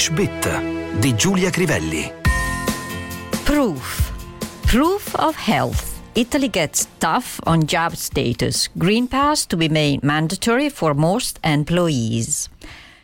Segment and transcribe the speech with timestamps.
[0.00, 2.10] English Bit di Giulia Crivelli.
[3.44, 4.10] Proof.
[4.62, 6.00] Proof of health.
[6.14, 8.70] Italy gets tough on job status.
[8.72, 12.48] Green Pass to be made mandatory for most employees.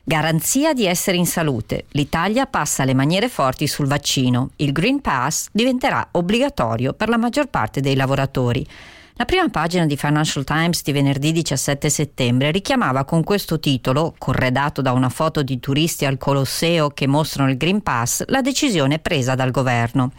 [0.04, 1.85] Garanzia di essere in salute.
[1.90, 4.53] L'Italia passa le maniere forti sul vaccino.
[4.57, 8.67] Il Green Pass diventerà obbligatorio per la maggior parte dei lavoratori.
[9.19, 14.82] La prima pagina di Financial Times di venerdì 17 settembre richiamava con questo titolo, corredato
[14.82, 19.35] da una foto di turisti al Colosseo che mostrano il Green Pass, la decisione presa
[19.35, 20.13] dal governo.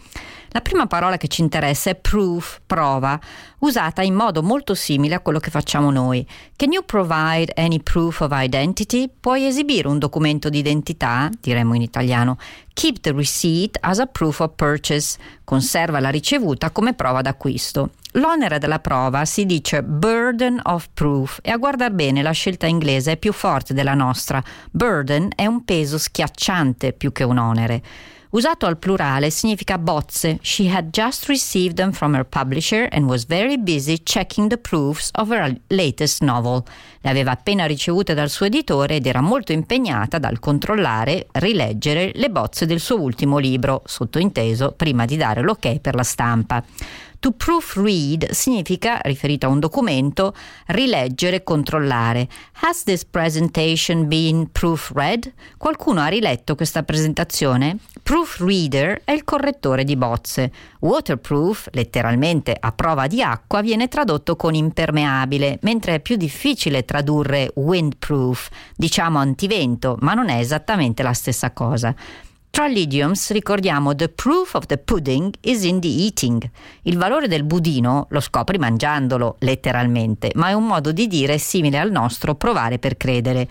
[0.50, 3.20] La prima parola che ci interessa è proof, prova,
[3.60, 6.26] usata in modo molto simile a quello che facciamo noi.
[6.56, 9.10] Can you provide any proof of identity?
[9.20, 12.38] Puoi esibire un documento di identità, diremmo in italiano.
[12.74, 15.18] Keep the receipt as a proof of purchase.
[15.44, 17.92] Conserva la ricevuta come prova d'acquisto.
[18.14, 23.12] L'onere della prova si dice burden of proof e a guardar bene la scelta inglese
[23.14, 24.42] è più forte della nostra.
[24.72, 27.84] Burden è un peso schiacciante più che un onere.
[28.30, 30.38] Usato al plurale significa bozze.
[30.42, 35.10] She had just received them from her publisher and was very busy checking the proofs
[35.14, 36.64] of her latest novel.
[37.00, 42.30] Le aveva appena ricevute dal suo editore ed era molto impegnata dal controllare, rileggere le
[42.30, 46.64] bozze del suo ultimo libro, sottointeso prima di dare l'ok per la stampa.
[47.20, 50.36] To proofread significa, riferito a un documento,
[50.68, 52.28] rileggere, controllare.
[52.62, 55.34] Has this presentation been proofread?
[55.58, 57.78] Qualcuno ha riletto questa presentazione?
[58.04, 60.52] Proofreader è il correttore di bozze.
[60.80, 67.52] Waterproof, letteralmente a prova di acqua, viene tradotto con impermeabile, mentre è più difficile tradurre
[67.56, 71.96] windproof, diciamo antivento, ma non è esattamente la stessa cosa.
[72.50, 76.50] Tra gli idioms ricordiamo The proof of the pudding is in the eating.
[76.84, 81.78] Il valore del budino lo scopri mangiandolo, letteralmente, ma è un modo di dire simile
[81.78, 83.48] al nostro provare per credere.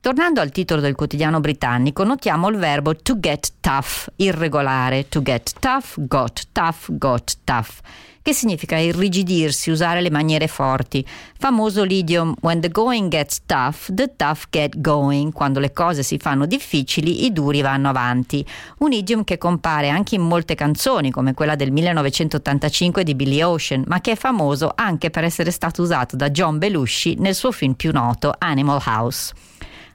[0.00, 5.08] Tornando al titolo del quotidiano britannico, notiamo il verbo to get tough, irregolare.
[5.08, 7.80] To get tough, got tough, got tough
[8.28, 11.02] che significa irrigidirsi, usare le maniere forti.
[11.38, 15.32] Famoso l'idiom When the going gets tough, the tough get going.
[15.32, 18.44] Quando le cose si fanno difficili, i duri vanno avanti.
[18.80, 23.84] Un idiom che compare anche in molte canzoni, come quella del 1985 di Billy Ocean,
[23.86, 27.72] ma che è famoso anche per essere stato usato da John Belushi nel suo film
[27.72, 29.32] più noto Animal House.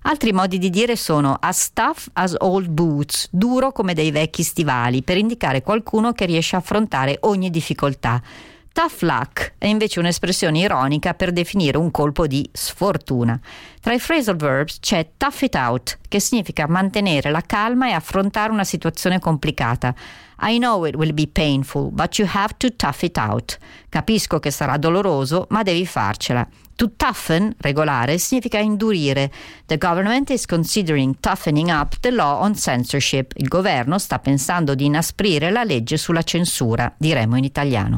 [0.06, 5.02] Altri modi di dire sono as tough as old boots, duro come dei vecchi stivali,
[5.02, 8.22] per indicare qualcuno che riesce a affrontare ogni difficoltà.
[8.74, 13.40] Tough luck è invece un'espressione ironica per definire un colpo di sfortuna.
[13.80, 18.52] Tra i phrasal verbs c'è tough it out, che significa mantenere la calma e affrontare
[18.52, 19.94] una situazione complicata.
[20.42, 23.60] I know it will be painful, but you have to tough it out.
[23.90, 26.46] Capisco che sarà doloroso, ma devi farcela.
[26.76, 29.32] To toughen, regolare, significa indurire.
[29.68, 33.34] The government is considering toughening up the law on censorship.
[33.36, 37.98] Il governo sta pensando di inasprire la legge sulla censura, diremo in italiano.